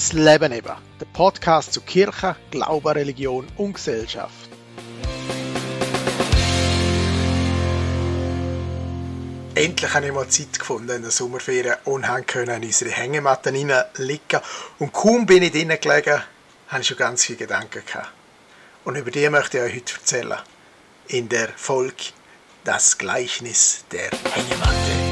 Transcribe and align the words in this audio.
Das 0.00 0.14
Leben 0.14 0.50
eben, 0.52 0.72
der 0.98 1.04
Podcast 1.12 1.74
zu 1.74 1.82
Kirche, 1.82 2.34
Glaube, 2.50 2.94
Religion 2.94 3.46
und 3.58 3.74
Gesellschaft. 3.74 4.48
Endlich 9.54 9.92
habe 9.92 10.06
ich 10.06 10.12
mal 10.14 10.26
Zeit 10.26 10.58
gefunden 10.58 10.88
in 10.88 11.02
der 11.02 11.10
Sommerferien 11.10 11.76
und 11.84 12.06
konnte 12.06 12.40
in 12.40 12.64
unsere 12.64 12.90
Hängematten 12.92 13.54
liegen. 13.54 14.40
Und 14.78 14.90
kaum 14.90 15.26
bin 15.26 15.42
ich 15.42 15.52
drinnen 15.52 15.78
gelegen, 15.78 16.22
habe 16.68 16.80
ich 16.80 16.86
schon 16.86 16.96
ganz 16.96 17.26
viele 17.26 17.40
Gedanken 17.40 17.82
gehabt. 17.84 18.08
Und 18.86 18.96
über 18.96 19.10
die 19.10 19.28
möchte 19.28 19.58
ich 19.58 19.64
euch 19.64 19.74
heute 19.74 19.94
erzählen. 19.96 20.38
In 21.08 21.28
der 21.28 21.50
Folge 21.56 22.04
Das 22.64 22.96
Gleichnis 22.96 23.84
der 23.92 24.08
Hängematte. 24.32 25.09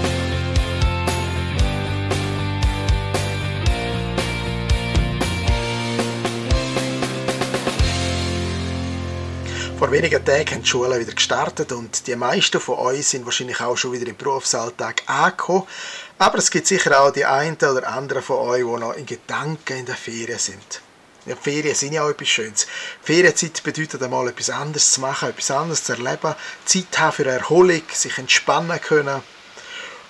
Vor 9.78 9.92
wenigen 9.92 10.24
Tagen 10.24 10.50
haben 10.54 10.62
die 10.62 10.68
Schulen 10.68 10.98
wieder 10.98 11.12
gestartet 11.12 11.70
und 11.70 12.08
die 12.08 12.16
meisten 12.16 12.60
von 12.60 12.78
uns 12.78 13.10
sind 13.10 13.24
wahrscheinlich 13.24 13.60
auch 13.60 13.76
schon 13.76 13.92
wieder 13.92 14.08
im 14.08 14.16
Berufsalltag 14.16 15.02
angekommen. 15.06 15.68
Aber 16.18 16.38
es 16.38 16.50
gibt 16.50 16.66
sicher 16.66 17.00
auch 17.00 17.12
die 17.12 17.24
einen 17.24 17.54
oder 17.54 17.86
anderen 17.86 18.24
von 18.24 18.38
euch, 18.38 18.64
die 18.64 18.80
noch 18.80 18.94
in 18.94 19.06
Gedanken 19.06 19.78
in 19.78 19.86
der 19.86 19.94
Ferien 19.94 20.40
sind. 20.40 20.82
Ja, 21.26 21.36
die 21.36 21.40
Ferien 21.40 21.76
sind 21.76 21.92
ja 21.92 22.02
auch 22.02 22.08
etwas 22.08 22.26
Schönes. 22.26 22.66
Ferienzeit 23.02 23.62
bedeutet 23.62 24.02
einmal 24.02 24.26
etwas 24.26 24.50
anderes 24.50 24.90
zu 24.90 25.00
machen, 25.00 25.28
etwas 25.28 25.52
anderes 25.52 25.84
zu 25.84 25.92
erleben, 25.92 26.34
Zeit 26.64 26.98
haben 26.98 27.12
für 27.12 27.26
Erholung, 27.26 27.82
sich 27.92 28.18
entspannen 28.18 28.80
können. 28.80 29.22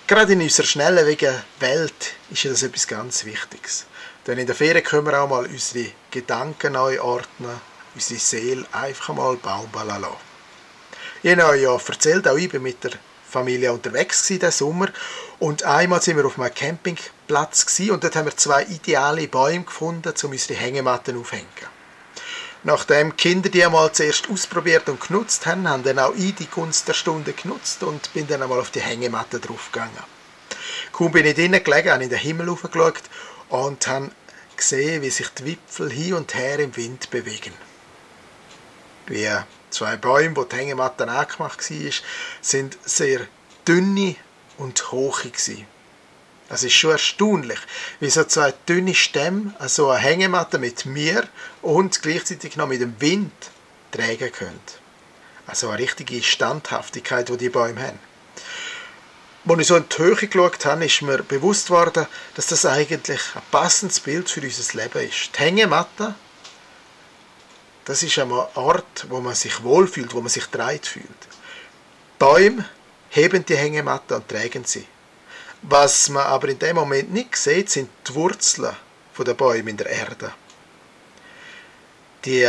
Gerade 0.07 0.33
in 0.33 0.41
unserer 0.41 0.65
schnelllebigen 0.65 1.43
Welt 1.59 2.13
ist 2.31 2.43
das 2.43 2.63
etwas 2.63 2.87
ganz 2.87 3.23
Wichtiges. 3.23 3.85
Denn 4.25 4.39
in 4.39 4.47
der 4.47 4.55
Ferien 4.55 4.83
können 4.83 5.05
wir 5.05 5.21
auch 5.21 5.29
mal 5.29 5.45
unsere 5.45 5.91
Gedanken 6.09 6.73
neu 6.73 6.99
ordnen, 6.99 7.68
unsere 7.95 8.19
Seele 8.19 8.65
einfach 8.71 9.13
mal 9.13 9.35
baumeln 9.35 9.87
lassen. 9.87 10.29
Ich 11.21 11.37
habe 11.37 11.57
ja 11.57 11.75
erzählt, 11.75 12.27
auch 12.27 12.37
ich 12.37 12.53
war 12.53 12.59
mit 12.61 12.83
der 12.83 12.91
Familie 13.29 13.71
unterwegs 13.71 14.25
diesen 14.25 14.51
Sommer 14.51 14.87
und 15.39 15.63
einmal 15.63 16.01
sind 16.01 16.17
wir 16.17 16.25
auf 16.25 16.39
einem 16.39 16.53
Campingplatz 16.53 17.79
und 17.89 18.03
dort 18.03 18.15
haben 18.15 18.25
wir 18.25 18.37
zwei 18.37 18.63
ideale 18.63 19.27
Bäume 19.27 19.65
gefunden, 19.65 20.13
um 20.23 20.31
unsere 20.31 20.59
Hängematten 20.59 21.17
aufzuhängen. 21.17 21.47
Nachdem 22.63 23.11
die 23.11 23.15
Kinder 23.15 23.49
die 23.49 23.63
einmal 23.63 23.91
zuerst 23.91 24.29
ausprobiert 24.29 24.89
und 24.89 24.99
genutzt 24.99 25.45
haben, 25.45 25.67
haben 25.67 25.83
dann 25.83 25.99
auch 25.99 26.13
ich 26.15 26.35
die 26.35 26.47
Gunst 26.47 26.87
der 26.87 26.93
Stunde 26.93 27.33
genutzt 27.33 27.83
und 27.83 28.13
bin 28.13 28.27
dann 28.27 28.41
einmal 28.41 28.59
auf 28.59 28.71
die 28.71 28.81
Hängematte 28.81 29.39
draufgegangen. 29.39 30.03
Kaum 30.91 31.11
bin 31.11 31.25
ich 31.25 31.35
drinnen 31.35 31.63
gelegen, 31.63 31.91
habe 31.91 32.03
in 32.03 32.09
den 32.09 32.19
Himmel 32.19 32.49
hochgeschaut 32.49 33.03
und 33.49 33.87
habe 33.87 34.11
gesehen, 34.57 35.01
wie 35.01 35.09
sich 35.09 35.29
die 35.29 35.45
Wipfel 35.45 35.89
hin 35.89 36.15
und 36.15 36.33
her 36.33 36.59
im 36.59 36.75
Wind 36.75 37.09
bewegen 37.09 37.68
wie 39.09 39.29
zwei 39.69 39.97
Bäume, 39.97 40.35
wo 40.35 40.43
die 40.43 40.55
Hängematte 40.55 41.07
angemacht 41.07 41.69
war, 41.69 41.91
sind 42.41 42.77
sehr 42.85 43.21
dünne 43.67 44.15
und 44.57 44.91
hohe 44.91 45.29
gewesen. 45.29 45.65
Das 46.49 46.63
ist 46.63 46.73
schon 46.73 46.91
erstaunlich, 46.91 47.59
wie 47.99 48.09
so 48.09 48.23
zwei 48.23 48.53
dünne 48.67 48.95
Stämme 48.95 49.53
also 49.59 49.89
eine 49.89 49.99
Hängematte 49.99 50.57
mit 50.57 50.85
mir 50.85 51.27
und 51.61 52.01
gleichzeitig 52.01 52.57
noch 52.57 52.67
mit 52.67 52.81
dem 52.81 52.99
Wind 52.99 53.31
tragen 53.91 54.31
können. 54.31 54.59
Also 55.45 55.69
eine 55.69 55.79
richtige 55.79 56.21
Standhaftigkeit, 56.23 57.29
die 57.29 57.37
die 57.37 57.49
Bäume 57.49 57.81
haben. 57.81 57.99
Als 59.47 59.59
ich 59.59 59.67
so 59.67 59.77
in 59.77 59.85
die 59.89 59.97
Höhe 59.97 60.15
geschaut 60.15 60.65
habe, 60.65 60.85
ist 60.85 61.01
mir 61.01 61.23
bewusst 61.23 61.67
geworden, 61.67 62.07
dass 62.35 62.47
das 62.47 62.65
eigentlich 62.65 63.21
ein 63.35 63.41
passendes 63.51 63.99
Bild 63.99 64.29
für 64.29 64.41
unser 64.41 64.77
Leben 64.77 65.07
ist. 65.07 65.31
Die 65.35 65.39
Hängematte 65.39 66.15
das 67.89 68.03
ist 68.03 68.19
ein 68.19 68.31
Ort, 68.31 69.07
wo 69.09 69.19
man 69.19 69.33
sich 69.33 69.63
wohlfühlt, 69.63 70.13
wo 70.13 70.21
man 70.21 70.29
sich 70.29 70.45
dreit 70.45 70.85
fühlt. 70.85 71.07
Bäume 72.19 72.63
heben 73.09 73.43
die 73.43 73.57
Hängematte 73.57 74.15
und 74.15 74.27
tragen 74.27 74.63
sie. 74.63 74.85
Was 75.63 76.07
man 76.09 76.27
aber 76.27 76.49
in 76.49 76.59
dem 76.59 76.75
Moment 76.75 77.11
nicht 77.11 77.35
sieht, 77.35 77.71
sind 77.71 77.89
die 78.07 78.13
Wurzeln 78.13 78.75
der 79.17 79.33
Bäume 79.33 79.71
in 79.71 79.77
der 79.77 79.87
Erde. 79.87 80.31
Die 82.25 82.47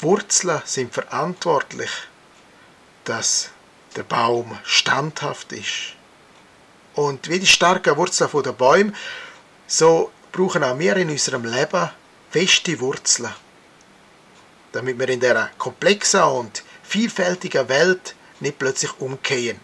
Wurzeln 0.00 0.60
sind 0.66 0.92
verantwortlich, 0.92 1.90
dass 3.04 3.48
der 3.96 4.02
Baum 4.02 4.58
standhaft 4.62 5.52
ist. 5.52 5.94
Und 6.94 7.30
wie 7.30 7.40
die 7.40 7.46
starken 7.46 7.96
Wurzeln 7.96 8.30
der 8.42 8.52
Bäume, 8.52 8.92
so 9.66 10.12
brauchen 10.32 10.62
auch 10.62 10.78
wir 10.78 10.98
in 10.98 11.08
unserem 11.08 11.46
Leben 11.46 11.88
feste 12.30 12.78
Wurzeln 12.78 13.32
damit 14.76 14.98
wir 14.98 15.08
in 15.08 15.20
dieser 15.20 15.50
komplexen 15.58 16.22
und 16.22 16.62
vielfältigen 16.82 17.68
Welt 17.68 18.14
nicht 18.40 18.58
plötzlich 18.58 18.92
umkehren. 19.00 19.60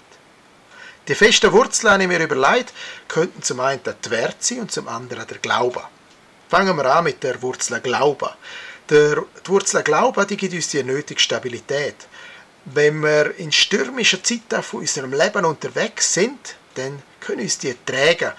Die 1.06 1.14
festen 1.14 1.52
Wurzeln, 1.52 2.00
die 2.00 2.06
mir 2.06 2.20
überlegt, 2.20 2.72
könnten 3.08 3.42
zum 3.42 3.60
einen 3.60 3.80
die 3.82 4.10
Wert 4.10 4.42
sein 4.42 4.60
und 4.60 4.72
zum 4.72 4.88
anderen 4.88 5.26
der 5.26 5.38
Glaube. 5.38 5.82
Fangen 6.48 6.76
wir 6.76 6.86
an 6.86 7.04
mit 7.04 7.22
der 7.22 7.42
Wurzel 7.42 7.80
Glaube. 7.80 8.30
Der, 8.88 9.16
die 9.16 9.48
Wurzel 9.48 9.82
Glaube 9.82 10.24
die 10.26 10.36
gibt 10.36 10.54
uns 10.54 10.68
die 10.68 10.82
nötige 10.82 11.20
Stabilität. 11.20 11.96
Wenn 12.64 13.02
wir 13.02 13.36
in 13.36 13.50
stürmischen 13.50 14.22
Zeiten 14.22 14.62
von 14.62 14.80
unserem 14.80 15.12
Leben 15.12 15.44
unterwegs 15.44 16.14
sind, 16.14 16.54
dann 16.74 17.02
können 17.20 17.42
uns 17.42 17.58
die 17.58 17.74
tragen. 17.84 18.32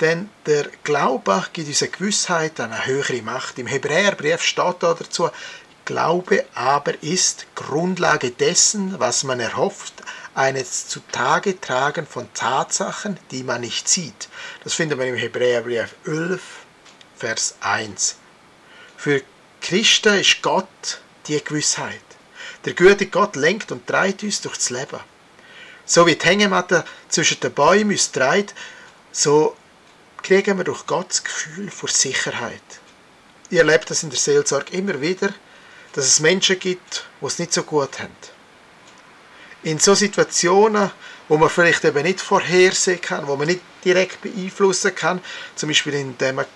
Denn 0.00 0.30
der 0.46 0.66
Glaube 0.84 1.44
gibt 1.52 1.68
uns 1.68 1.82
eine 1.82 1.90
Gewissheit 1.90 2.60
an 2.60 2.72
eine 2.72 2.86
höhere 2.86 3.22
Macht. 3.22 3.58
Im 3.58 3.66
Hebräerbrief 3.66 4.42
steht 4.42 4.82
da 4.82 4.94
dazu, 4.94 5.30
Glaube 5.84 6.44
aber 6.54 7.02
ist 7.02 7.46
Grundlage 7.54 8.30
dessen, 8.30 8.98
was 9.00 9.24
man 9.24 9.40
erhofft, 9.40 9.94
eines 10.34 10.88
zutage 10.88 11.60
tragen 11.60 12.06
von 12.06 12.32
Tatsachen, 12.34 13.18
die 13.30 13.42
man 13.42 13.62
nicht 13.62 13.88
sieht. 13.88 14.28
Das 14.62 14.74
finden 14.74 14.98
wir 14.98 15.06
im 15.06 15.16
Hebräerbrief 15.16 15.94
11, 16.06 16.42
Vers 17.16 17.56
1. 17.60 18.16
Für 18.96 19.22
Christen 19.60 20.14
ist 20.14 20.42
Gott 20.42 21.00
die 21.26 21.42
Gewissheit. 21.42 22.00
Der 22.64 22.74
gute 22.74 23.06
Gott 23.06 23.36
lenkt 23.36 23.72
und 23.72 23.86
treibt 23.86 24.22
uns 24.22 24.40
durchs 24.40 24.70
Leben. 24.70 25.00
So 25.84 26.06
wie 26.06 26.14
die 26.14 26.26
Hängematte 26.26 26.84
zwischen 27.08 27.40
den 27.40 27.52
Bäumen 27.52 27.90
uns 27.90 28.12
treibt, 28.12 28.54
so 29.12 29.56
kriegen 30.22 30.56
wir 30.58 30.64
durch 30.64 30.86
Gott 30.86 31.10
das 31.10 31.24
Gefühl 31.24 31.70
vor 31.70 31.88
Sicherheit. 31.88 32.62
Ich 33.48 33.58
erlebe 33.58 33.84
das 33.86 34.02
in 34.02 34.10
der 34.10 34.18
Seelsorge 34.18 34.76
immer 34.76 35.00
wieder, 35.00 35.30
dass 35.92 36.06
es 36.06 36.20
Menschen 36.20 36.58
gibt, 36.58 37.04
die 37.20 37.26
es 37.26 37.38
nicht 37.38 37.52
so 37.52 37.62
gut 37.62 37.98
haben. 37.98 38.14
In 39.62 39.78
so 39.78 39.94
Situationen, 39.94 40.90
wo 41.28 41.36
man 41.36 41.50
vielleicht 41.50 41.84
eben 41.84 42.02
nicht 42.02 42.20
vorhersehen 42.20 43.00
kann, 43.00 43.26
wo 43.26 43.36
man 43.36 43.48
nicht 43.48 43.60
direkt 43.84 44.22
beeinflussen 44.22 44.94
kann, 44.94 45.20
zum 45.54 45.68
Beispiel 45.68 45.94
indem 45.94 46.36
man 46.36 46.46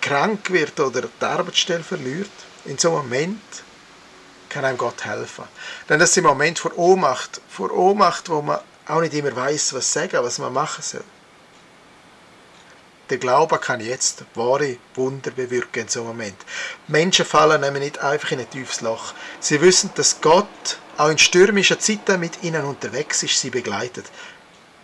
krank 0.00 0.50
wird 0.50 0.78
oder 0.80 1.02
die 1.02 1.24
Arbeitsstelle 1.24 1.82
verliert, 1.82 2.30
in 2.64 2.78
so 2.78 2.90
einem 2.90 3.08
Moment 3.08 3.42
kann 4.48 4.64
einem 4.64 4.78
Gott 4.78 5.04
helfen. 5.04 5.44
Denn 5.88 5.98
das 5.98 6.14
sind 6.14 6.24
Momente 6.24 6.62
vor 6.62 6.76
Ohnmacht, 6.78 7.40
vor 7.48 7.70
Ohnmacht, 7.72 8.28
wo 8.28 8.42
man 8.42 8.60
auch 8.86 9.00
nicht 9.00 9.14
immer 9.14 9.34
weiß, 9.34 9.74
was 9.74 9.92
sagen, 9.92 10.22
was 10.22 10.38
man 10.38 10.52
machen 10.52 10.82
soll. 10.82 11.04
Der 13.10 13.18
Glaube 13.18 13.58
kann 13.58 13.80
jetzt 13.80 14.24
wahre 14.34 14.76
Wunder 14.94 15.30
bewirken 15.30 15.82
in 15.82 15.88
so 15.88 16.00
einem 16.00 16.08
Moment. 16.08 16.36
Menschen 16.88 17.24
fallen 17.24 17.60
nämlich 17.60 17.82
nicht 17.82 17.98
einfach 18.00 18.32
in 18.32 18.40
ein 18.40 18.50
tiefes 18.50 18.82
Loch. 18.82 19.14
Sie 19.40 19.60
wissen, 19.62 19.90
dass 19.94 20.20
Gott 20.20 20.78
auch 20.98 21.08
in 21.08 21.16
stürmischen 21.16 21.80
Zeiten 21.80 22.20
mit 22.20 22.42
ihnen 22.42 22.64
unterwegs 22.64 23.22
ist, 23.22 23.40
sie 23.40 23.50
begleitet. 23.50 24.06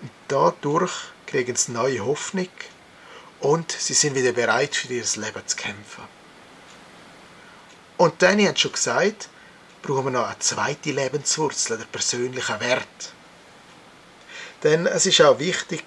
Und 0.00 0.10
dadurch 0.28 0.92
kriegen 1.26 1.54
sie 1.54 1.72
neue 1.72 2.04
Hoffnung 2.04 2.48
und 3.40 3.72
sie 3.72 3.94
sind 3.94 4.14
wieder 4.14 4.32
bereit, 4.32 4.74
für 4.74 4.92
ihr 4.92 5.04
Leben 5.16 5.46
zu 5.46 5.56
kämpfen. 5.56 6.04
Und 7.96 8.22
dann, 8.22 8.38
ich 8.38 8.48
habe 8.48 8.58
schon 8.58 8.72
gesagt, 8.72 9.28
brauchen 9.82 10.06
wir 10.06 10.10
noch 10.12 10.26
eine 10.26 10.38
zweite 10.38 10.92
Lebenswurzel, 10.92 11.76
der 11.76 11.84
persönliche 11.84 12.58
Wert. 12.60 13.12
Denn 14.62 14.86
es 14.86 15.04
ist 15.04 15.20
auch 15.20 15.38
wichtig, 15.38 15.84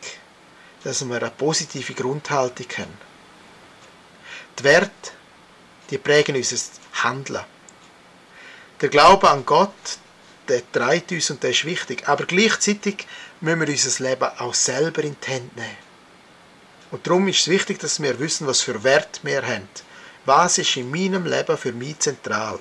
dass 0.87 1.05
wir 1.05 1.17
eine 1.17 1.31
positive 1.31 1.93
Grundhaltung 1.93 2.65
haben. 2.77 2.97
Die 4.57 4.63
Werte, 4.63 5.11
die 5.89 5.97
prägen 5.97 6.37
unser 6.37 6.55
Handeln. 7.03 7.43
Der 8.79 8.87
Glaube 8.87 9.29
an 9.29 9.45
Gott, 9.45 9.97
der 10.47 10.61
treibt 10.71 11.11
uns 11.11 11.29
und 11.29 11.43
der 11.43 11.49
ist 11.49 11.65
wichtig. 11.65 12.07
Aber 12.07 12.25
gleichzeitig 12.25 13.05
müssen 13.41 13.59
wir 13.59 13.67
unser 13.67 14.03
Leben 14.03 14.29
auch 14.37 14.53
selber 14.53 15.03
in 15.03 15.17
die 15.21 15.27
Hände 15.29 15.59
nehmen. 15.59 15.77
Und 16.91 17.05
darum 17.05 17.27
ist 17.27 17.41
es 17.41 17.47
wichtig, 17.49 17.79
dass 17.79 18.01
wir 18.01 18.17
wissen, 18.19 18.47
was 18.47 18.61
für 18.61 18.81
Wert 18.81 19.19
wir 19.23 19.45
haben. 19.45 19.67
Was 20.23 20.57
ist 20.57 20.77
in 20.77 20.89
meinem 20.89 21.25
Leben 21.25 21.57
für 21.57 21.73
mich 21.73 21.99
zentral? 21.99 22.59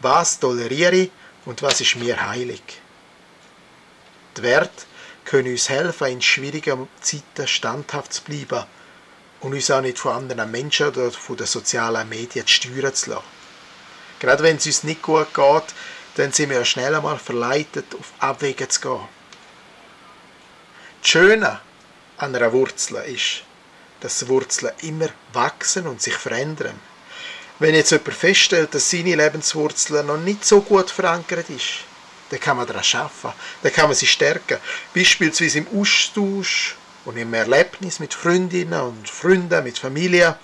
Was 0.00 0.38
toleriere 0.38 0.96
ich 0.96 1.10
und 1.46 1.62
was 1.62 1.80
ist 1.80 1.96
mir 1.96 2.28
heilig? 2.28 2.62
Die 4.36 4.42
Werte 4.42 4.84
können 5.28 5.52
uns 5.52 5.68
helfen, 5.68 6.06
in 6.08 6.22
schwierigen 6.22 6.88
Zeiten 7.02 7.46
standhaft 7.46 8.14
zu 8.14 8.22
bleiben 8.22 8.64
und 9.40 9.52
uns 9.52 9.70
auch 9.70 9.82
nicht 9.82 9.98
von 9.98 10.12
anderen 10.12 10.50
Menschen 10.50 10.88
oder 10.88 11.10
von 11.10 11.36
den 11.36 11.46
sozialen 11.46 12.08
Medien 12.08 12.48
steuern 12.48 12.94
zu 12.94 13.10
lassen. 13.10 13.22
Gerade 14.20 14.42
wenn 14.42 14.56
es 14.56 14.66
uns 14.66 14.84
nicht 14.84 15.02
gut 15.02 15.34
geht, 15.34 15.74
dann 16.16 16.32
sind 16.32 16.48
wir 16.48 16.58
ja 16.58 16.64
schnell 16.64 16.94
einmal 16.94 17.18
verleitet, 17.18 17.94
auf 17.94 18.12
Abwege 18.18 18.68
zu 18.68 18.80
gehen. 18.80 19.08
Das 21.02 21.10
Schöne 21.10 21.60
an 22.16 22.34
einer 22.34 22.52
Wurzel 22.52 22.96
ist, 23.04 23.42
dass 24.00 24.26
Wurzeln 24.28 24.72
immer 24.80 25.10
wachsen 25.34 25.86
und 25.86 26.00
sich 26.00 26.14
verändern. 26.14 26.80
Wenn 27.58 27.74
jetzt 27.74 27.90
jemand 27.90 28.14
feststellt, 28.14 28.74
dass 28.74 28.90
seine 28.90 29.14
Lebenswurzel 29.14 30.02
noch 30.04 30.16
nicht 30.16 30.44
so 30.44 30.62
gut 30.62 30.90
verankert 30.90 31.50
ist, 31.50 31.84
dann 32.30 32.40
kann 32.40 32.56
man 32.56 32.66
daran 32.66 32.84
arbeiten, 32.92 33.38
dann 33.62 33.72
kann 33.72 33.86
man 33.86 33.94
sie 33.94 34.06
stärken. 34.06 34.58
Beispielsweise 34.94 35.58
im 35.58 35.80
Austausch 35.80 36.76
und 37.04 37.16
im 37.16 37.32
Erlebnis 37.34 38.00
mit 38.00 38.14
Freundinnen 38.14 38.80
und 38.80 39.08
Freunden, 39.08 39.64
mit 39.64 39.78
Familie, 39.78 40.38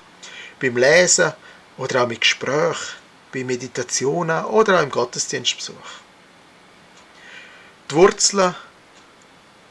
beim 0.61 0.77
Lesen 0.77 1.33
oder 1.77 2.03
auch 2.03 2.09
mit 2.09 2.23
Gesprächen, 2.23 2.97
bei 3.33 3.45
Meditationen 3.45 4.45
oder 4.47 4.79
auch 4.79 4.83
im 4.83 4.91
Gottesdienstbesuch. 4.91 5.75
Die 7.91 7.95
Wurzeln 7.95 8.55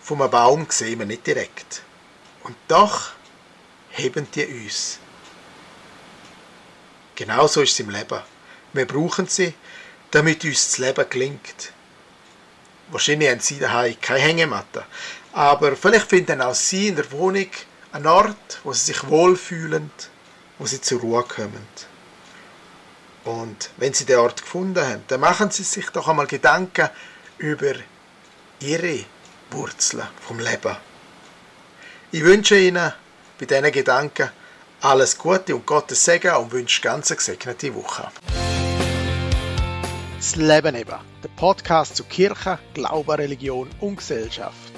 vom 0.01 0.19
Baum 0.29 0.67
sehen 0.69 0.99
wir 0.99 1.05
nicht 1.05 1.25
direkt. 1.25 1.81
Und 2.43 2.55
doch 2.67 3.11
heben 3.91 4.27
die 4.35 4.45
uns. 4.45 4.99
Genauso 7.15 7.61
ist 7.61 7.71
es 7.71 7.79
im 7.79 7.89
Leben. 7.89 8.19
Wir 8.73 8.85
brauchen 8.85 9.27
sie, 9.27 9.53
damit 10.11 10.43
uns 10.43 10.69
das 10.69 10.77
Leben 10.79 11.09
gelingt. 11.09 11.73
Wahrscheinlich 12.93 13.29
haben 13.29 13.39
sie 13.39 13.57
daheim 13.57 13.95
keine 13.99 14.19
Hängematte. 14.19 14.85
Aber 15.33 15.75
vielleicht 15.75 16.09
finden 16.09 16.41
auch 16.41 16.53
sie 16.53 16.89
in 16.89 16.95
der 16.95 17.11
Wohnung 17.11 17.47
einen 17.91 18.05
Ort, 18.05 18.59
wo 18.63 18.71
sie 18.71 18.85
sich 18.93 19.09
wohlfühlen, 19.09 19.91
wo 20.59 20.67
sie 20.67 20.79
zur 20.79 21.01
Ruhe 21.01 21.23
kommen. 21.23 21.67
Und 23.23 23.71
wenn 23.77 23.93
sie 23.93 24.05
den 24.05 24.19
Ort 24.19 24.43
gefunden 24.43 24.85
haben, 24.85 25.03
dann 25.07 25.21
machen 25.21 25.49
sie 25.49 25.63
sich 25.63 25.89
doch 25.89 26.07
einmal 26.07 26.27
Gedanken 26.27 26.87
über 27.39 27.73
ihre 28.59 29.05
Wurzeln 29.49 30.07
vom 30.21 30.37
Leben. 30.37 30.77
Ich 32.11 32.23
wünsche 32.23 32.59
Ihnen 32.59 32.93
bei 33.39 33.45
diesen 33.47 33.71
Gedanken 33.71 34.29
alles 34.81 35.17
Gute 35.17 35.55
und 35.55 35.65
Gottes 35.65 36.05
Segen 36.05 36.35
und 36.35 36.51
wünsche 36.51 36.81
ganz 36.81 37.09
eine 37.09 37.17
gesegnete 37.17 37.73
Woche. 37.73 38.11
Das 40.23 40.37
Leben 40.37 40.73
eben, 40.73 40.95
der 41.21 41.27
Podcast 41.35 41.97
zu 41.97 42.05
Kirche, 42.05 42.57
Glaube, 42.73 43.17
Religion 43.17 43.69
und 43.81 43.97
Gesellschaft. 43.97 44.72